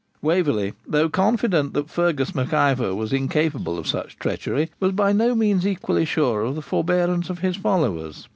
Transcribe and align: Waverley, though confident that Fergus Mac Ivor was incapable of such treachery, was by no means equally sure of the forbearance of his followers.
Waverley, 0.23 0.73
though 0.87 1.09
confident 1.09 1.75
that 1.75 1.87
Fergus 1.87 2.33
Mac 2.33 2.51
Ivor 2.53 2.95
was 2.95 3.13
incapable 3.13 3.77
of 3.77 3.85
such 3.85 4.17
treachery, 4.17 4.71
was 4.79 4.93
by 4.93 5.11
no 5.13 5.35
means 5.35 5.67
equally 5.67 6.05
sure 6.05 6.41
of 6.41 6.55
the 6.55 6.63
forbearance 6.63 7.29
of 7.29 7.37
his 7.41 7.55
followers. 7.55 8.27